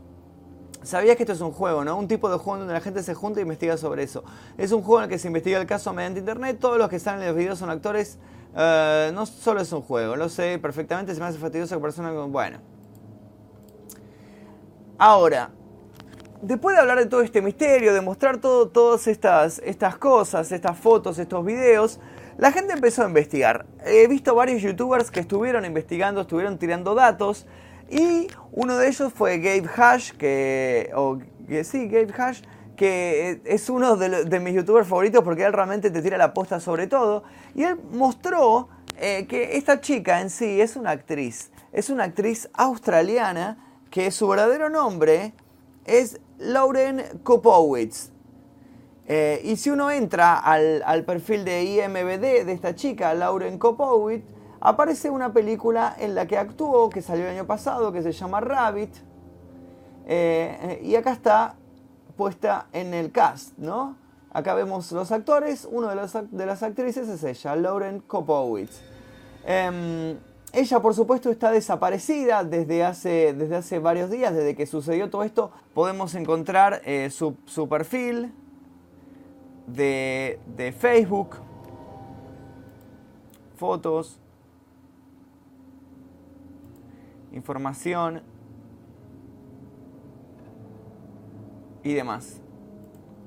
Sabías 0.83 1.15
que 1.15 1.23
esto 1.23 1.31
es 1.31 1.41
un 1.41 1.51
juego, 1.51 1.85
¿no? 1.85 1.97
Un 1.97 2.09
tipo 2.09 2.29
de 2.29 2.37
juego 2.37 2.59
donde 2.59 2.73
la 2.73 2.81
gente 2.81 3.01
se 3.01 3.13
junta 3.13 3.39
e 3.39 3.43
investiga 3.43 3.77
sobre 3.77 4.03
eso. 4.03 4.25
Es 4.57 4.73
un 4.73 4.81
juego 4.81 4.99
en 4.99 5.03
el 5.05 5.09
que 5.09 5.19
se 5.19 5.27
investiga 5.27 5.57
el 5.57 5.65
caso 5.65 5.93
mediante 5.93 6.19
internet. 6.19 6.57
Todos 6.59 6.77
los 6.77 6.89
que 6.89 6.99
salen 6.99 7.21
en 7.21 7.29
los 7.29 7.37
videos 7.37 7.59
son 7.59 7.69
actores 7.69 8.19
Uh, 8.55 9.11
no 9.11 9.25
solo 9.25 9.59
es 9.59 9.69
un 9.73 9.81
juego, 9.81 10.15
lo 10.15 10.29
sé 10.29 10.57
perfectamente, 10.59 11.13
se 11.13 11.19
me 11.19 11.25
hace 11.25 11.37
fastidioso 11.37 11.75
que 11.75 11.81
persona 11.81 12.09
Bueno. 12.11 12.59
Ahora, 14.97 15.49
después 16.41 16.73
de 16.73 16.81
hablar 16.81 16.99
de 16.99 17.07
todo 17.07 17.21
este 17.21 17.41
misterio, 17.41 17.93
de 17.93 17.99
mostrar 17.99 18.37
todo, 18.37 18.69
todas 18.69 19.07
estas, 19.07 19.59
estas 19.59 19.97
cosas, 19.97 20.53
estas 20.53 20.77
fotos, 20.77 21.19
estos 21.19 21.43
videos, 21.43 21.99
la 22.37 22.53
gente 22.53 22.71
empezó 22.71 23.03
a 23.03 23.07
investigar. 23.07 23.65
He 23.85 24.07
visto 24.07 24.33
varios 24.33 24.61
youtubers 24.61 25.11
que 25.11 25.19
estuvieron 25.19 25.65
investigando, 25.65 26.21
estuvieron 26.21 26.57
tirando 26.57 26.95
datos, 26.95 27.45
y 27.89 28.27
uno 28.53 28.77
de 28.77 28.87
ellos 28.87 29.11
fue 29.13 29.37
Gabe 29.39 29.69
Hash, 29.75 30.11
que, 30.13 30.91
o, 30.95 31.19
que 31.45 31.65
sí, 31.65 31.89
Gabe 31.89 32.13
Hash, 32.17 32.41
que 32.75 33.41
es 33.45 33.69
uno 33.69 33.95
de, 33.95 34.39
mis 34.39 34.53
youtubers 34.53 34.87
favoritos 34.87 35.23
porque 35.23 35.43
él 35.43 35.53
realmente 35.53 35.89
te 35.91 36.01
tira 36.01 36.17
la 36.17 36.33
posta 36.33 36.59
sobre 36.59 36.87
todo. 36.87 37.23
Y 37.53 37.63
él 37.63 37.79
mostró 37.91 38.69
eh, 38.97 39.25
que 39.27 39.57
esta 39.57 39.81
chica 39.81 40.21
en 40.21 40.29
sí 40.29 40.61
es 40.61 40.75
una 40.75 40.91
actriz. 40.91 41.51
Es 41.71 41.89
una 41.89 42.05
actriz 42.05 42.49
australiana 42.53 43.57
que 43.89 44.11
su 44.11 44.27
verdadero 44.27 44.69
nombre 44.69 45.33
es 45.85 46.19
Lauren 46.37 47.03
Kopowitz. 47.23 48.11
Eh, 49.07 49.41
y 49.43 49.55
si 49.57 49.69
uno 49.69 49.91
entra 49.91 50.37
al, 50.39 51.05
perfil 51.05 51.45
de 51.45 51.63
IMBD 51.63 52.45
de 52.45 52.51
esta 52.51 52.75
chica, 52.75 53.13
Lauren 53.13 53.59
Kopowitz, 53.59 54.25
aparece 54.59 55.09
una 55.09 55.31
película 55.31 55.95
en 55.99 56.15
la 56.15 56.25
que 56.25 56.37
actuó, 56.37 56.89
que 56.89 57.01
salió 57.01 57.25
el 57.25 57.31
año 57.31 57.45
pasado, 57.45 57.91
que 57.91 58.01
se 58.01 58.11
llama 58.11 58.41
Rabbit. 58.41 58.89
Eh, 60.07 60.81
y 60.83 60.95
acá 60.95 61.11
está 61.11 61.55
puesta 62.15 62.67
en 62.73 62.93
el 62.93 63.11
cast, 63.11 63.57
¿no? 63.57 63.95
Acá 64.31 64.53
vemos 64.53 64.91
los 64.91 65.11
actores, 65.11 65.67
uno 65.71 65.87
de, 65.87 66.27
de 66.31 66.45
las 66.45 66.63
actrices 66.63 67.07
es 67.07 67.23
ella, 67.23 67.55
Lauren 67.55 68.01
Kopowitz. 68.01 68.81
Em, 69.45 70.17
ella, 70.51 70.79
por 70.81 70.93
supuesto, 70.93 71.29
está 71.29 71.51
desaparecida 71.51 72.43
desde 72.43 72.83
hace, 72.83 73.33
desde 73.33 73.57
hace 73.57 73.79
varios 73.79 74.09
días, 74.09 74.33
desde 74.33 74.55
que 74.55 74.65
sucedió 74.65 75.09
todo 75.09 75.23
esto. 75.23 75.51
Podemos 75.73 76.15
encontrar 76.15 76.81
eh, 76.85 77.09
su, 77.11 77.35
su, 77.45 77.69
perfil 77.69 78.33
de, 79.67 80.39
de 80.55 80.71
Facebook, 80.71 81.37
fotos, 83.55 84.19
información 87.31 88.21
y 91.85 91.93
demás. 91.93 92.41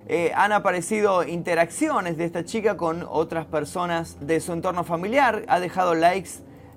Eh, 0.08 0.32
han 0.34 0.52
aparecido 0.52 1.22
interacciones 1.22 2.16
de 2.16 2.24
esta 2.24 2.44
chica 2.44 2.76
con 2.76 3.06
otras 3.08 3.46
personas 3.46 4.18
de 4.20 4.40
su 4.40 4.52
entorno 4.52 4.84
familiar, 4.84 5.44
ha 5.48 5.60
dejado 5.60 5.94
likes 5.94 6.30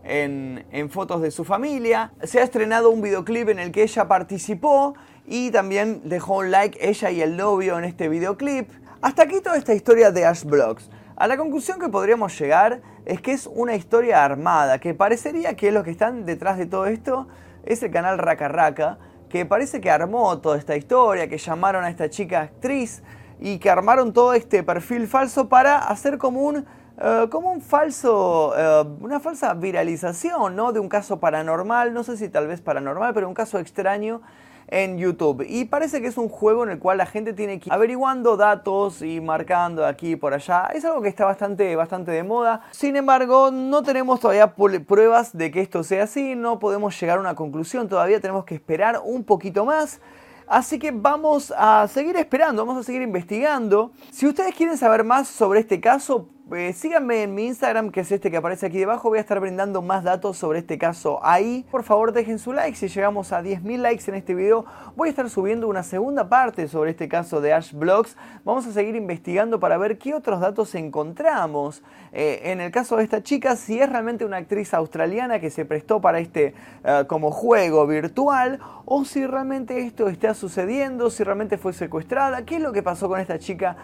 en, 0.03 0.89
fotos 0.89 1.21
de 1.21 1.31
su 1.31 1.43
familia, 1.43 2.11
se 2.23 2.39
ha 2.39 2.43
estrenado 2.43 2.89
un 2.91 3.01
videoclip 3.01 3.49
en 3.49 3.59
el 3.59 3.71
que 3.71 3.83
ella 3.83 4.07
participó 4.07 4.95
y 5.25 5.49
también 5.51 6.01
dejó 6.05 6.39
un 6.39 6.51
like 6.51 6.77
ella 6.87 7.09
y 7.09 7.21
el 7.21 7.35
novio 7.35 7.77
en 7.77 7.85
este 7.85 8.09
videoclip. 8.09 8.69
Hasta 9.01 9.23
aquí 9.23 9.41
toda 9.41 9.57
esta 9.57 9.73
historia 9.73 10.11
de 10.11 10.25
Ash 10.25 10.43
Blocks. 10.43 10.89
A 11.15 11.27
la 11.27 11.37
conclusión 11.37 11.79
que 11.79 11.89
podríamos 11.89 12.37
llegar 12.39 12.81
es 13.05 13.21
que 13.21 13.31
es 13.31 13.47
una 13.47 13.75
historia 13.75 14.23
armada, 14.23 14.79
que 14.79 14.93
parecería 14.93 15.55
que 15.55 15.71
los 15.71 15.83
que 15.83 15.91
están 15.91 16.25
detrás 16.25 16.57
de 16.57 16.65
todo 16.65 16.85
esto 16.85 17.27
es 17.65 17.81
el 17.81 17.91
canal 17.91 18.17
Raka 18.17 18.47
Raka, 18.47 18.97
que 19.31 19.45
parece 19.45 19.79
que 19.79 19.89
armó 19.89 20.39
toda 20.39 20.57
esta 20.57 20.75
historia, 20.75 21.29
que 21.29 21.37
llamaron 21.37 21.85
a 21.85 21.89
esta 21.89 22.09
chica 22.09 22.41
actriz 22.41 23.01
y 23.39 23.59
que 23.59 23.69
armaron 23.69 24.11
todo 24.11 24.33
este 24.33 24.61
perfil 24.61 25.07
falso 25.07 25.47
para 25.47 25.77
hacer 25.77 26.17
como 26.17 26.41
un, 26.41 26.65
eh, 27.01 27.27
como 27.31 27.49
un 27.51 27.61
falso, 27.61 28.53
eh, 28.57 28.83
una 28.99 29.21
falsa 29.21 29.53
viralización, 29.53 30.57
¿no? 30.57 30.73
De 30.73 30.81
un 30.81 30.89
caso 30.89 31.21
paranormal, 31.21 31.93
no 31.93 32.03
sé 32.03 32.17
si 32.17 32.27
tal 32.27 32.47
vez 32.47 32.59
paranormal, 32.59 33.13
pero 33.13 33.29
un 33.29 33.33
caso 33.33 33.57
extraño 33.57 34.21
en 34.71 34.97
YouTube. 34.97 35.45
Y 35.47 35.65
parece 35.65 36.01
que 36.01 36.07
es 36.07 36.17
un 36.17 36.29
juego 36.29 36.63
en 36.63 36.71
el 36.71 36.79
cual 36.79 36.97
la 36.97 37.05
gente 37.05 37.33
tiene 37.33 37.59
que 37.59 37.69
ir 37.69 37.73
averiguando 37.73 38.37
datos 38.37 39.01
y 39.01 39.21
marcando 39.21 39.85
aquí 39.85 40.13
y 40.13 40.15
por 40.15 40.33
allá. 40.33 40.69
Es 40.73 40.83
algo 40.85 41.01
que 41.01 41.09
está 41.09 41.25
bastante, 41.25 41.75
bastante 41.75 42.11
de 42.11 42.23
moda. 42.23 42.61
Sin 42.71 42.95
embargo, 42.95 43.51
no 43.51 43.83
tenemos 43.83 44.19
todavía 44.19 44.55
pruebas 44.55 45.37
de 45.37 45.51
que 45.51 45.61
esto 45.61 45.83
sea 45.83 46.03
así. 46.03 46.35
No 46.35 46.57
podemos 46.57 46.99
llegar 46.99 47.17
a 47.17 47.21
una 47.21 47.35
conclusión. 47.35 47.87
Todavía 47.87 48.19
tenemos 48.19 48.45
que 48.45 48.55
esperar 48.55 49.01
un 49.03 49.23
poquito 49.23 49.65
más. 49.65 49.99
Así 50.47 50.79
que 50.79 50.91
vamos 50.91 51.53
a 51.55 51.87
seguir 51.87 52.17
esperando, 52.17 52.65
vamos 52.65 52.81
a 52.81 52.83
seguir 52.83 53.01
investigando. 53.01 53.91
Si 54.11 54.27
ustedes 54.27 54.53
quieren 54.53 54.77
saber 54.77 55.05
más 55.05 55.29
sobre 55.29 55.61
este 55.61 55.79
caso, 55.79 56.27
eh, 56.53 56.73
síganme 56.73 57.23
en 57.23 57.33
mi 57.33 57.47
Instagram, 57.47 57.91
que 57.91 58.01
es 58.01 58.11
este 58.11 58.29
que 58.29 58.37
aparece 58.37 58.65
aquí 58.65 58.77
debajo. 58.77 59.09
Voy 59.09 59.19
a 59.19 59.21
estar 59.21 59.39
brindando 59.39 59.81
más 59.81 60.03
datos 60.03 60.37
sobre 60.37 60.59
este 60.59 60.77
caso 60.77 61.19
ahí. 61.23 61.65
Por 61.71 61.83
favor, 61.83 62.11
dejen 62.11 62.39
su 62.39 62.51
like. 62.51 62.75
Si 62.75 62.89
llegamos 62.89 63.31
a 63.31 63.41
10.000 63.41 63.77
likes 63.77 64.03
en 64.07 64.15
este 64.15 64.35
video, 64.35 64.65
voy 64.95 65.07
a 65.07 65.11
estar 65.11 65.29
subiendo 65.29 65.67
una 65.69 65.83
segunda 65.83 66.27
parte 66.27 66.67
sobre 66.67 66.91
este 66.91 67.07
caso 67.07 67.39
de 67.39 67.53
Ash 67.53 67.73
Blogs. 67.73 68.17
Vamos 68.43 68.67
a 68.67 68.71
seguir 68.73 68.95
investigando 68.95 69.59
para 69.59 69.77
ver 69.77 69.97
qué 69.97 70.13
otros 70.13 70.41
datos 70.41 70.75
encontramos. 70.75 71.83
Eh, 72.11 72.41
en 72.45 72.59
el 72.59 72.71
caso 72.71 72.97
de 72.97 73.03
esta 73.03 73.23
chica, 73.23 73.55
si 73.55 73.79
es 73.79 73.89
realmente 73.89 74.25
una 74.25 74.37
actriz 74.37 74.73
australiana 74.73 75.39
que 75.39 75.49
se 75.49 75.63
prestó 75.63 76.01
para 76.01 76.19
este 76.19 76.53
eh, 76.83 77.05
como 77.07 77.31
juego 77.31 77.87
virtual, 77.87 78.59
o 78.85 79.05
si 79.05 79.25
realmente 79.25 79.79
esto 79.85 80.09
está 80.09 80.33
sucediendo, 80.33 81.09
si 81.09 81.23
realmente 81.23 81.57
fue 81.57 81.71
secuestrada, 81.71 82.43
qué 82.43 82.57
es 82.57 82.61
lo 82.61 82.73
que 82.73 82.83
pasó 82.83 83.07
con 83.07 83.21
esta 83.21 83.39
chica 83.39 83.77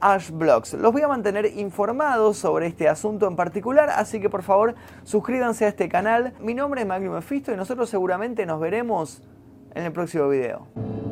Ash 0.00 0.30
Blogs. 0.30 0.74
Los 0.74 0.92
voy 0.92 1.00
a 1.00 1.08
mantener 1.08 1.46
sobre 2.32 2.66
este 2.66 2.88
asunto 2.88 3.28
en 3.28 3.36
particular, 3.36 3.88
así 3.90 4.20
que 4.20 4.28
por 4.28 4.42
favor 4.42 4.74
suscríbanse 5.04 5.66
a 5.66 5.68
este 5.68 5.88
canal. 5.88 6.32
Mi 6.40 6.52
nombre 6.52 6.80
es 6.80 6.86
Magnum 6.86 7.14
Mefisto 7.14 7.52
y 7.52 7.56
nosotros 7.56 7.88
seguramente 7.88 8.44
nos 8.44 8.58
veremos 8.58 9.22
en 9.72 9.84
el 9.84 9.92
próximo 9.92 10.28
video. 10.28 11.11